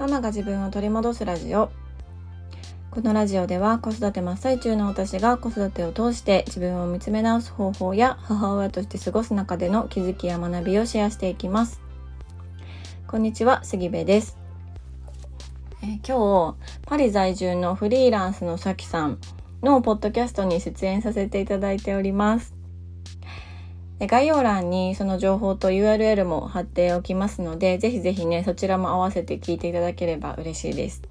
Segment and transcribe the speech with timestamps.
[0.00, 1.70] ママが自分を取り戻すラジオ。
[2.90, 11.82] このラジオでは子育て真っ最中の私が子育てを通して自分を見つめ直す方法や母親として過ごす中での気づきや学びをシェアしていきます。
[13.08, 14.38] こんにちは杉部です。
[15.82, 16.54] え今日
[16.86, 19.18] パリ在住のフリーランスのさきさん
[19.62, 22.59] のポッドキャストに出演させていただいております。
[24.06, 31.02] 概要欄にその情報と URL も貼っておきますので、ぜひぜひね、そちらも合わせて聞いていただければ嬉しいです。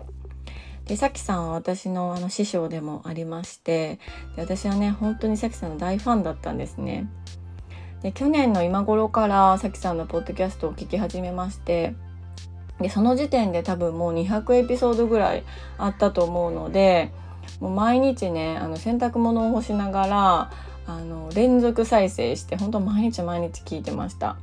[0.85, 3.99] で、さきさんは私のあの師匠でもありまして、
[4.35, 7.07] で私はね、本当にさきさんの大ファンだったんですね。
[8.01, 11.93] で、去年の今頃からさきさんのポッドキャストを聞き始めまして、
[12.79, 15.43] で、その時点で多分もう200エピソードぐらい
[15.77, 17.11] あったと思うので、
[17.59, 20.51] もう毎日ね、あの洗濯物を干しながら、
[20.89, 24.37] あの連続再生して本当毎日毎日聞いてました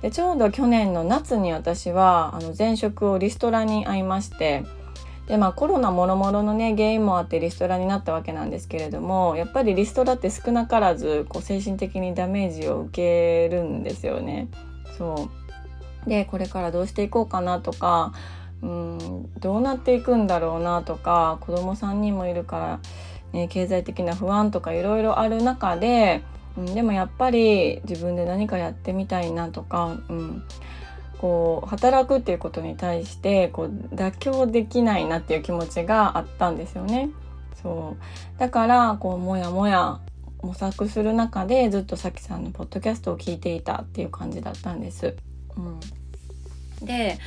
[0.00, 4.64] でちょうど去年の夏に私はあの前職をリストラに会いまして
[5.26, 14.48] でまあコロナもろもろのね原因もあってリストラになったわけなんですけれどもやっぱりリストラって少なからずこう精神的にダメージを受けるんですよね。
[14.96, 15.28] そ
[16.06, 18.14] うでこれからどうしていこうかなとか
[18.62, 22.80] うんどうなっていくんだろうなとか子供3人もいるから
[23.32, 26.22] ね、経済的な不安とかいろいろある中で、
[26.56, 30.42] うん、でもやっぱり自分で何かやってみたいなとか、うん、
[31.18, 37.10] こう働くっていうことに対してこう妥協できないなっていう気持ちがあったんですよね。
[37.62, 40.00] そうだからこうもやもや
[40.42, 45.14] 模索する中でずっとさきさんのポッドキャストを聞いていたっていう感じだったんです。
[45.56, 45.99] うん
[46.82, 47.18] で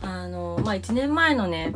[0.00, 1.74] あのまあ1年前のね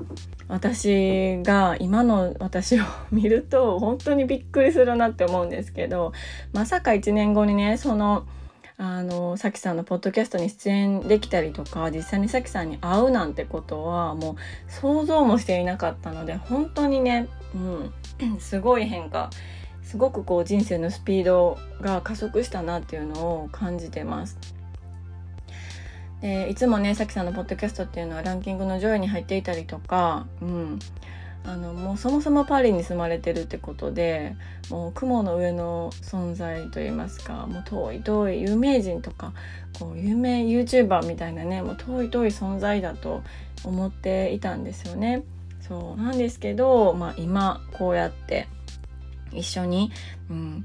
[0.48, 6.12] 私が今の私を見ると本当にびっくりするなって思うんですけど
[6.52, 8.26] まさか1年後にねその
[8.78, 19.30] あのさきさんのポッドキャストに出演できたりとか実際にさきさんに会うなんてことはもう想像もしていなかったので本当にね、うん、 すごい変化
[19.82, 24.38] すごくこう人生のスピードが加速したなっていうのを感じてます。
[26.22, 30.78] でいつもねさきさんのポッドキャストっていうのはランキングの上位に入っていたりとか、うん、
[31.44, 34.36] あのもうそもそもパリに住まれてるってことで
[34.70, 39.32] もう雲の上の存在といいますかもう遠い遠い有名人とか
[39.78, 43.22] こう有名 YouTuber みたいなねもう遠い遠い存在だと
[43.64, 45.24] 思っていたんですよね。
[45.60, 48.48] そうなんですけど、まあ、今こうやって
[49.32, 49.90] 一緒に、
[50.28, 50.64] うん、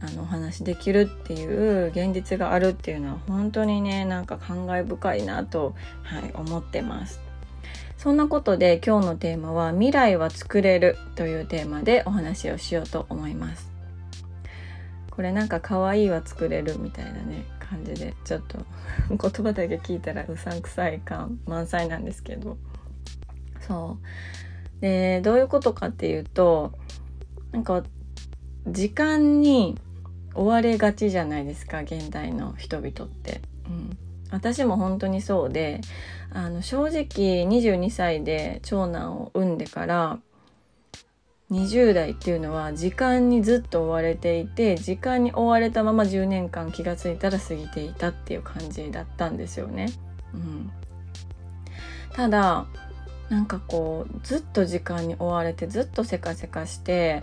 [0.00, 7.20] あのお話できるっていう現実があるっていうのは本当にねなんか感慨深いなと、はい、思ってます。
[7.96, 13.76] そんなことで今日のテーマは未来は作れるというテーマでお話をしようと思います。
[15.10, 18.58] これなんか可愛いは作れるみたいなね感じでちょっと
[19.08, 22.58] 言葉だけ聞いたらうさんくさい感満載なんですけど
[23.60, 23.98] そ
[24.78, 26.72] うでどういうことかっていうと
[27.52, 27.82] なんか
[28.68, 29.80] 時間に
[30.36, 33.40] 追われがちじゃないですか現代の人々って。
[33.66, 33.98] うん、
[34.30, 35.80] 私も本当にそうで
[36.30, 40.18] あの正直22歳で長男を産んでから
[41.50, 49.88] 20代っていうのは時間にずっと追われていて時間に追われたまま10年間気が付いたら過ぎていたっていう感じだったんですよね。
[50.34, 50.70] うん、
[52.12, 52.66] ただ
[53.28, 57.22] なんかこうずっと時間に追われてずっとせかせかして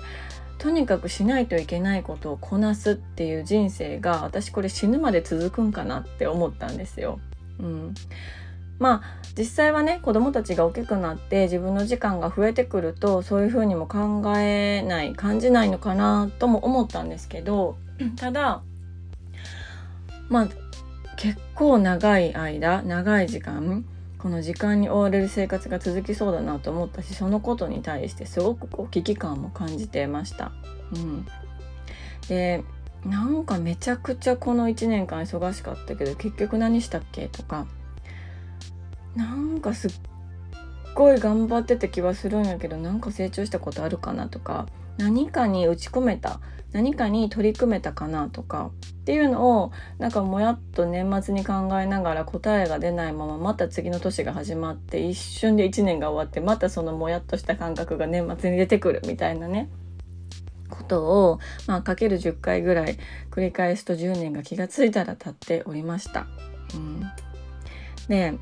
[0.57, 7.19] とにかくしないといけないことをこなすっていう人生が私これ死ぬまで続くんかなって思ったんですよ。
[7.59, 7.93] うん、
[8.79, 17.77] まあ実際はね子供たちが大きくなって自分の時間が増えてくるとそういうふうにも考えない感じないのかなとも思ったんですけど
[18.15, 18.61] ただ
[20.29, 20.49] まあ
[21.17, 23.85] 結構長い間長い時間
[24.23, 30.53] この時間に追われる生活が続きそうだなと思ったしそのことに対してすごくこう危機感も感じてました。
[30.95, 31.27] うん、
[32.29, 32.63] で
[33.05, 37.67] なんかめちゃくちゃこの1年間忙しかったけど結局何したっけとか。
[39.13, 39.91] なんかすっ
[40.95, 44.67] ごい頑張ってた気はするんやけどなんか成長したことあるかなとか。
[44.97, 46.39] 何かに打ち込めた
[46.71, 59.69] 何かに取り組めたかなとかっていうのをなんかもやっと年末に考えながら答えが出ないまままた次の年が始まって一瞬で1年が終わってまたそのもやっとした感覚が年末に出てくるみたいなね
[60.69, 62.97] ことを、まあ、かける10回ぐらい
[63.29, 66.25] 繰り返すと10年が気が付いたら経っておりました。
[66.73, 67.03] うん、
[68.07, 68.33] で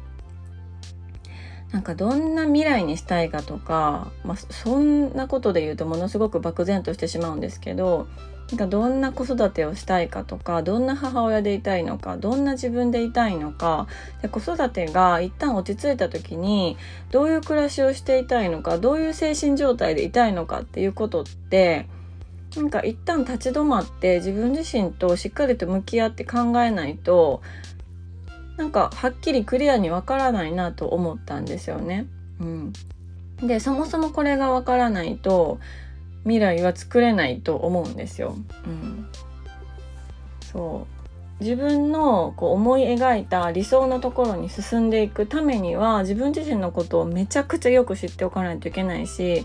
[1.71, 8.07] なんかどんな未来にしたいかとか、まあ、そんなことで言うとものすごく漠然としてしまうんですけど
[8.51, 13.87] なんかどんな子育てをしたいかとかどんな母親でいたいのかどんな自分でいたいのか
[14.21, 16.75] で子育てが一旦落ち着いた時に
[17.11, 21.87] どういう暮らしをしていたいのかどういう精神状態でいたいのかっていうことって
[22.57, 27.41] なんか一旦立ち止まって自分自身としっかりと向き合って考えないと
[28.61, 32.05] なんかはっきりクリアにわからないなと思ったんですよね。
[32.39, 32.73] うん、
[33.41, 35.59] でそもそもこれがわからないと
[36.25, 38.35] 未来は作れないと思うんですよ。
[38.67, 39.07] うん、
[40.43, 40.85] そ
[41.39, 49.43] う自分のこう思い描いた理想のところに進んでいくためには自分自身のことをめちゃくちゃよく知っておかないといけないし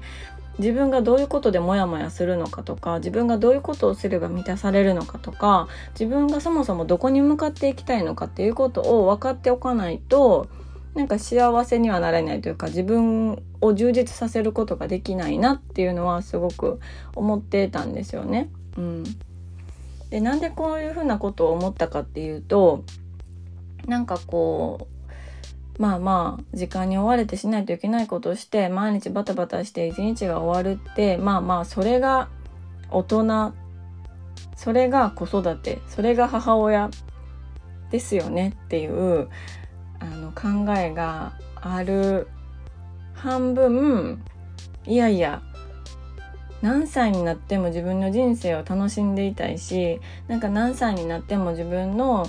[0.59, 10.49] 自分がどういうことでモヤモヤするのかとか自分がどういうことをすれば満たされるのかとか自分がそもそもどこに向かっていきたいのかっていうことを分かっておかないと
[10.95, 16.81] なんか幸せにはなれないというか自分を充実させることができないなっていうのはすごく
[17.15, 18.49] 思ってたんですよね。
[18.79, 19.05] うん、
[20.09, 22.83] でなんでこういうふうなことを思ったかっていうと
[23.87, 24.96] なんかこう
[25.79, 32.29] まあまあ時間に追われてしないといけないことをして毎日バタバタして一日が終わるってまあまあそれが
[32.91, 33.53] 大人
[34.57, 36.91] それが子育てそれが母親
[37.91, 39.29] ですよねっていう
[40.01, 42.29] あの考えがある
[43.15, 44.23] 半分
[44.87, 45.43] いやいや
[46.63, 52.27] 何歳になっても自分の人生を楽しんでいたいしなんか何歳になっても自分の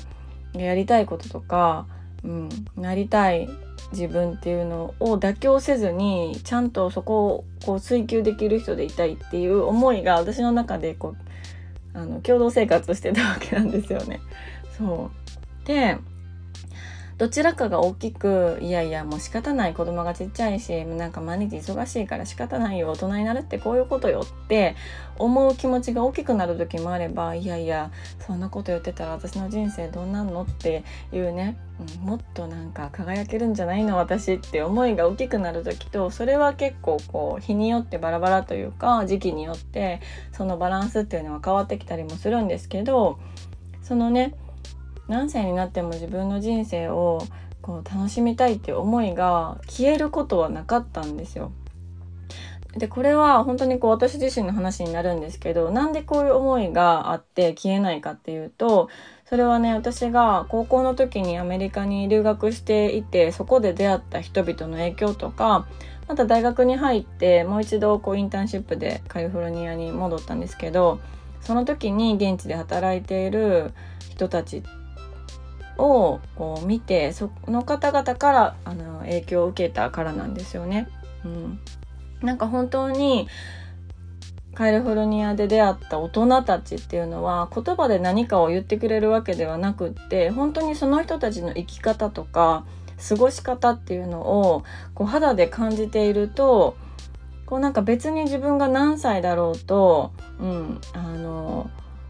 [0.54, 1.86] やりたいこととか、
[2.28, 3.50] うん、なりたい
[3.92, 11.16] 自分っていうのを妥協せずにちゃんとそこをこう追求できる人でいたいっていう思いが私の中でこ
[11.96, 14.20] うあの共同生活してたわけなんですよね。
[14.78, 15.10] そ
[15.64, 15.98] うで
[17.18, 19.74] どちらかが大きくいやいやもう仕方ない。
[19.74, 24.76] 子供がちっちゃいしなんか毎日忙しいから仕方ないよ大人になるってこういうことよって
[25.18, 27.92] 思う気持ちが大きくなる時もあればいやいや
[28.26, 31.58] そんなこと言ってたら私の人生どうなんのっていうね、
[32.02, 43.20] うん、もっとなんか輝けるんじゃないの私って思いが大きくなる時とそれは結構こう日によってバラバラというか時期によってそのバランスっていうのは変わってきたりもするんですけど
[43.84, 44.34] そのね
[45.08, 47.22] 何歳になっても自分の人生を
[47.62, 51.52] こう楽しみたいって思いが消えることはなかったんですよ。
[52.78, 58.90] でこれは本当にこう私自身の話になるんですけどなんでこういう思いがあって消えないかっていうと
[59.26, 65.68] それはね私が高校の時にアメリカに留学していてそこで出会った人々の影響とか
[66.08, 71.00] また大学に入ってもう一度こうインターンシップでカリフォルニアに戻ったんですけど
[71.42, 73.74] その時に現地で働いている
[74.10, 74.62] 人たち
[75.78, 80.88] をこう見てその方々からあの影響を受けたからなんですよね。
[81.26, 81.60] うん、
[82.22, 83.28] なんか本当に
[84.58, 92.66] カリフォルニアで出会った大人たちっていうのは言葉で何かを言ってくれるわけではなくって本当にその人たちの生き方とか
[93.08, 94.64] 過ごし方っていうのを
[94.96, 96.76] こう肌で感じていると
[97.46, 101.70] こうなんか別に自分が何歳だろうと、うん、あの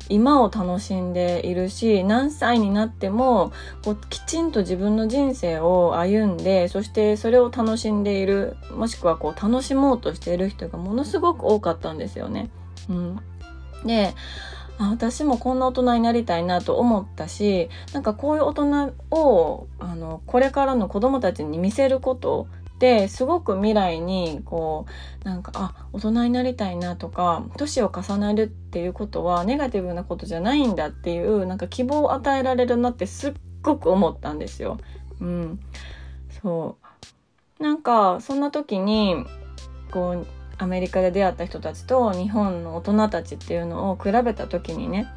[0.09, 3.51] 今を楽しんでいるし何歳になっても
[3.83, 12.49] こうきちんと自分の人生を歩んでそしてそれを楽しんでいるもしくはこう楽しもうとしている人がものすごく多かったんですよね。
[12.89, 13.19] うん、
[13.85, 14.13] で
[14.79, 24.85] 私もこんな大人になりたいなと思ったしなんかこういう大人をあのこれからの子供たちに見せることってすごく未来にこ
[25.23, 34.77] うなんかあ大人になりたいなとか年を重ねるっていうことはネガティブなことじゃないんだっていうなんか希望を与えられるなってすっごく思ったんですよ。
[35.19, 35.59] うん、
[36.41, 36.77] そ
[37.59, 39.25] うなんかそんな時に
[39.91, 40.27] こう
[40.59, 45.07] アメリカで出会った人たちと日本の大人たちっていうのを比べた時にね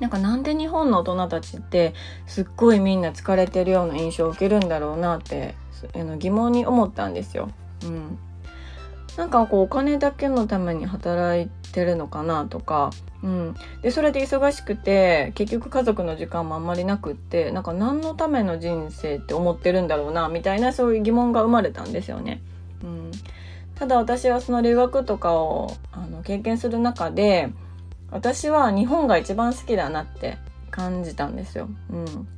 [0.00, 1.94] なんかなんで日本の大人たちって
[2.26, 5.54] すっごいみんな疲れてるような印象を受けるんだろうなって
[5.94, 7.50] あの疑問に思ったんですよ。
[7.84, 8.18] うん、
[9.16, 12.90] なんかこうお金だけのために働いてるのかなとか、
[13.22, 22.40] うん、でそれで忙しくて結局家族の時間もあんまりなくってなんか何のための人生って思ってるんだろうなみたいなそういう疑問が生まれたんですよね。
[22.82, 23.10] うん、
[23.74, 27.50] ただ私はその留学とかをあの経験する中で
[28.10, 30.38] 私は日本が一番好きだなって
[30.70, 31.68] 感じたんですよ。
[31.90, 32.28] うん、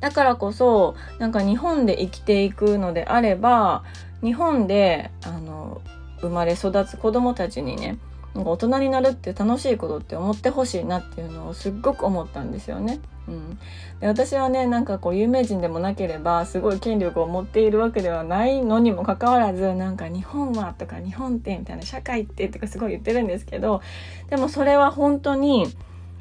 [0.00, 3.84] だからこそなんか日本で生きていくのであれば
[4.22, 5.80] 日本であの
[6.20, 7.98] 生まれ育つ子供たちにね
[8.34, 13.00] なんか大人になるって楽しいことって思ってほしいなっていうのをすっごく思ったんですよね。
[13.28, 13.58] うん、
[14.00, 23.80] で私はねなんかこう有名人でもなければすごい権力を持っているわけではないのにもかかわらずなんか日本はとか日本ってみたいな社会ってとかすごい言ってるんですけど
[24.28, 25.66] でもそれは本当に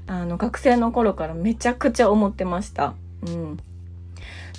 [0.05, 2.93] あの学生の頃からめちゃくちゃ思ってました。
[3.25, 3.57] うん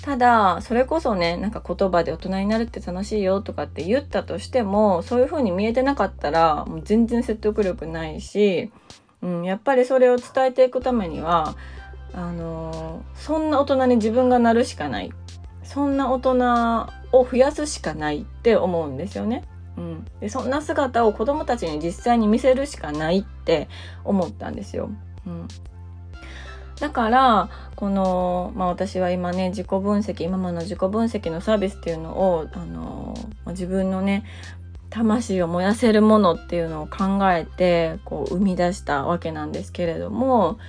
[0.03, 8.69] ただ、それこそね、なんか言葉で大人になるって楽しいよとかって言ったとしても、そういう風に見えてなかったら、もう全然説得力ないし、
[9.21, 11.55] うん、やっぱりそれを伝えていくためには、
[12.13, 15.13] あのー、そんな大人に自分がなるしかない。
[15.63, 16.33] そんな大人
[17.13, 19.45] を増やすしかないって思うんですよね。
[19.77, 23.69] うん、でそんな姿を子供たちに実際に見せるしかないって
[24.03, 24.89] 思ったんですよ。
[25.25, 25.47] うん、
[26.79, 33.13] だからこの、まあ、私は今ね自己分析今までの自己分析のサービスっていうのをあの
[33.47, 34.23] 自分のね
[34.89, 40.59] 魂を燃やせるものっていうのを考えてこう生み出したわけなんですけれども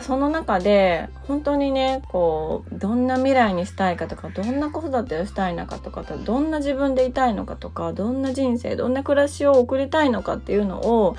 [0.00, 11.16] その中で本当にねこうどんな未来にしたいかとかどんな子育てをしたいのかとかどんな自分でいたいのかとかどんな人生どんな暮らしを送りたいのかっていうのを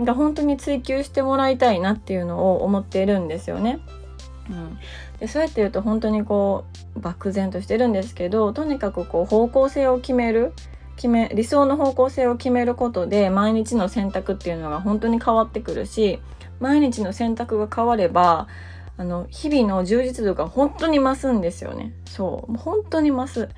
[0.00, 3.80] なんか本当に追求してもらいたいなっていうのを思っているんですよね。
[4.48, 4.78] うん、
[5.18, 6.64] でそうやって言うと本当にこ
[6.96, 10.54] う漠然としてるんですけどとにかくこう方向性を決める
[10.96, 16.18] 決め理想の方向性を決めることで毎日の選択っていうのが本当に変わってくるし
[16.60, 18.48] 毎日の選択が変われば
[18.96, 21.92] あの日々の充実度が本当に増すんですよね。
[22.06, 22.56] そう。
[22.56, 23.48] 本当に増す。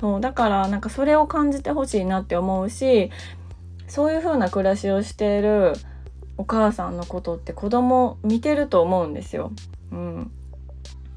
[0.00, 0.20] そう。
[0.20, 3.10] だからなんかそれを感じてほしいなって思うし
[3.92, 5.74] そういう風な暮らしをしている
[6.36, 9.52] お母さんのことって子供見てると思うんですよ。
[9.90, 10.30] うん。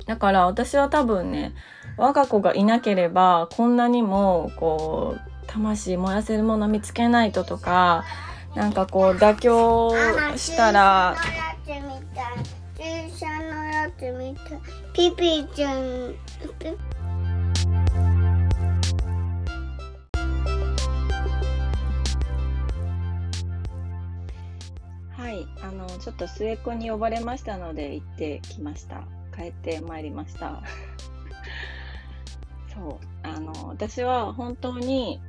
[0.05, 1.53] だから私は多分ね
[1.97, 8.03] 我が子がいなければこんなにもこう魂燃やせるもの見つけないととか
[8.55, 9.91] なんかこう妥協
[10.37, 11.15] したら
[14.93, 16.13] ピピちゃん
[25.25, 29.01] はいあのちょっと末っ子に呼ばれましたので行ってきました
[29.35, 30.61] 帰ってまいりました
[32.71, 35.19] そうあの私は本当に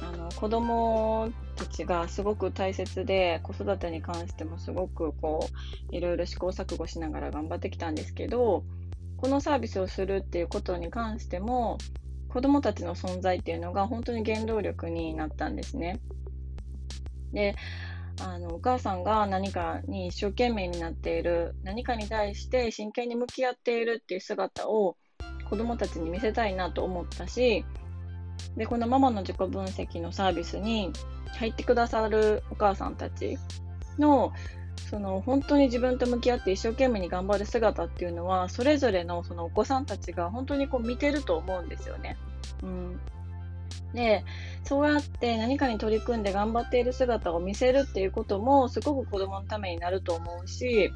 [0.00, 5.48] あの子供たちがすごく大切で子育てに関してもすごくこ
[5.92, 8.64] ういろいろ試行錯誤しながら頑張ってきたんですけど
[9.16, 11.78] このサービスをするっていうことに関しても
[12.30, 16.00] 子供たちの存在っていうのが本当に原動力になったんですね。
[17.32, 17.54] で
[18.20, 24.96] あのお母さんが何かに一生懸命になっている何かに対して真剣に向き合っているっていう姿を
[25.48, 27.64] 子供たちに見せたいなと思ったし
[28.56, 30.92] でこのママの自己分析のサービスに
[31.38, 33.38] 入ってくださるお母さんたち
[33.98, 34.32] の
[34.90, 42.16] その本当に自分と向き合って一生懸命に頑張る姿っていうのはそれぞれのそのお子さんたちが本当にこう見てると思うんですよね。
[42.62, 43.00] うん、
[43.94, 44.24] で
[44.64, 50.92] そうやって何かに取り組んで頑張っている姿を見せるっていうこともすごく子供のためになると思うし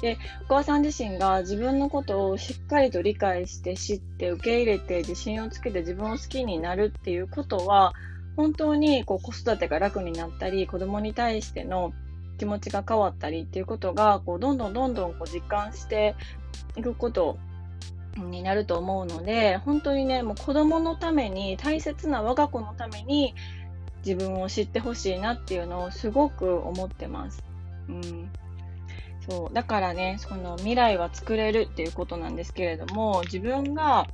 [0.00, 7.94] でお母さん自身が自分のことをしっかりと理解して知って受け入れて自信をつけて自分を好きになるっていうことは
[8.36, 11.92] 本当にこう子育てが楽になったり子供に対しての
[12.38, 16.16] 気持ちが変わったりっていうことがこうどんどんどんどんこう実感して
[16.76, 17.38] いくこと
[18.16, 23.34] になると思うので本当にねもう子供のために大切な我が子のために
[24.04, 27.42] 自分を知ってほしいなっていうのをすごく思ってます。
[27.88, 28.30] うん、
[29.28, 34.06] そうだからねその未来は作れるっていうことなんですけれども自分が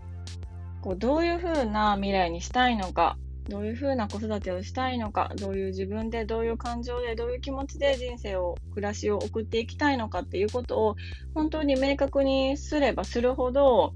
[0.81, 3.17] こうどういうふうな未来にしたいのか
[3.49, 10.97] どういうふうな子育てをしたいのかどういう自分でどういう感情でどういう気持ちで人生を暮らしを送っていきたいのかっていうことを
[11.35, 13.95] 本当に明確にすればするほど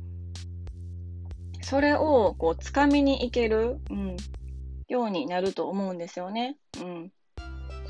[1.63, 4.17] それをこう掴みにいける、うん、
[4.89, 6.57] ようになると思うんですよね。
[6.81, 7.13] うん、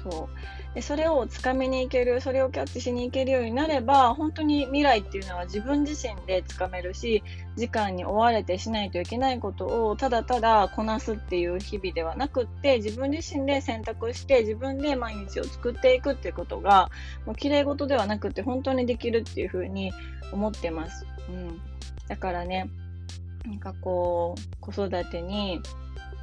[0.03, 7.23] そうでそれをつかみにいけるそれをキャッチしにいけるようになれば本当に未来っていうのは自分自身でつかめるし
[7.57, 16.91] 時間に追われてしないといけないことをただただこなすっていう日々ではなくって自分自身で選択して自分で毎日を作っていくっていうことが
[17.27, 19.93] もう綺麗事ではなくて本当にできるっていうふうに
[20.33, 21.07] 思ってます。
[21.29, 21.61] うん、
[22.09, 22.71] だからね
[23.45, 25.61] なんかこう子育てに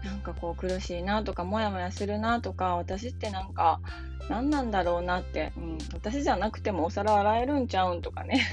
[0.03, 3.81] なんかこう苦しいなとかモヤモヤするなとか私ってなんか
[4.29, 8.45] 何なんだろうなって、うん、私じゃなくてもお皿洗えるんちゃうんとかね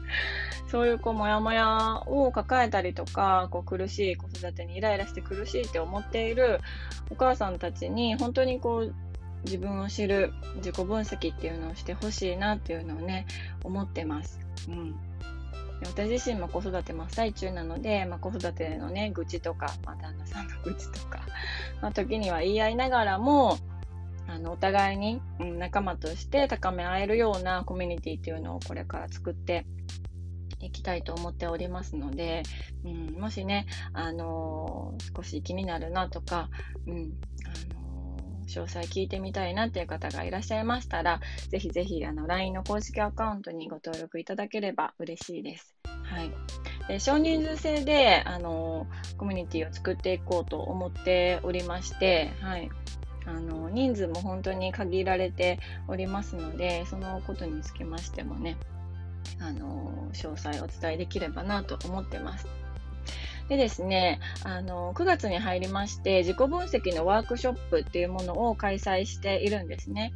[0.68, 6.60] そういうこうモヤモヤを抱えたりとかこう苦しい子育てにイライラして苦しいって思っている
[7.10, 8.94] お母さんたちに本当にこう
[9.44, 13.26] 自分を知る自己分析っていうのをしてほしいなっていうのをね、
[13.64, 14.40] 思ってます。
[14.68, 14.94] うん。
[15.86, 21.20] 私自身も子育て真っ最中なので、まあ、子育てのね、愚痴とか、まあ、旦那さんの愚痴とか、
[21.80, 23.58] まあ、時には言い合いながらも、
[24.26, 29.66] あの、お互いに、仲間として高め合えるようなコミュニティっていうのをこれから作って
[30.60, 32.42] いきたいと思っておりますので、
[32.84, 36.50] うん、もしね、あのー、少し気になるなとか、
[36.86, 37.12] うん、
[37.46, 37.77] あの、
[38.48, 45.74] 詳細聞いてみたいなっていう方がいらっしゃいましたら、ぜひぜひ、あの、LINE の公式アカウントにご登録いただければ嬉しいです。
[46.02, 46.30] はい。
[46.88, 48.86] で少人数制で、あの、
[49.18, 52.70] コミュニティを作っていこうと思っておりまして、はい。
[53.28, 58.56] あの人数も本当に限られておりますのでそのことにつきましてもね
[59.38, 62.46] あの詳細お伝えできればなと思ってます。
[63.48, 70.12] でですね、あの9月に入りまして自己分析のワークショップっていうものを開催しているんですね。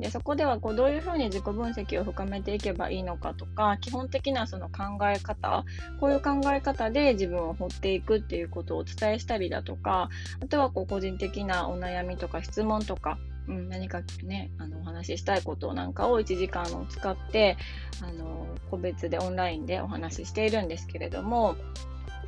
[0.00, 5.64] でそこではこうどういうふうに自己分析を深めていけばいいのかとか基本的なその考え方
[6.00, 10.08] こういう考え方で自分を掘っていくっていうことをお伝えしたりだとか
[10.42, 17.56] あとはこう個人的なお悩みとか質問とかうん、何かね、あの、お話ししたいことなんかを1時間を使って、
[18.02, 21.56] あの、個別でオンラインでお話ししているんですけれども、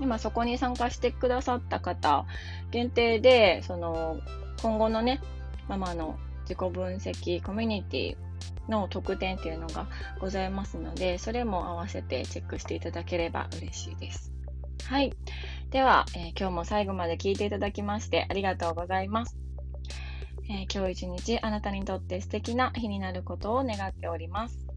[0.00, 2.26] 今そこに参加してくださった方
[2.70, 4.18] 限定で、その、
[4.62, 5.20] 今後のね、
[5.68, 9.86] ママの自己分析コミュニティの特典っていうのが
[10.20, 14.32] ございますので、それも合わせてチェックしていただければ嬉しいです。
[14.84, 15.12] はい。
[15.70, 19.36] では、えー、今日も最後まで聞いていただきましてありがとうございます。
[20.48, 24.69] えー、今日一日あなたにとって素敵な日になることを願っております。